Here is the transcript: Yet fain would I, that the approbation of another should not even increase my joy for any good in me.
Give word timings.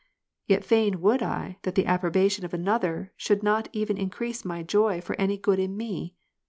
Yet 0.47 0.65
fain 0.65 0.99
would 1.01 1.21
I, 1.21 1.59
that 1.61 1.75
the 1.75 1.85
approbation 1.85 2.43
of 2.43 2.55
another 2.55 3.13
should 3.17 3.43
not 3.43 3.69
even 3.71 3.99
increase 3.99 4.43
my 4.43 4.63
joy 4.63 4.99
for 4.99 5.15
any 5.21 5.37
good 5.37 5.59
in 5.59 5.77
me. 5.77 6.15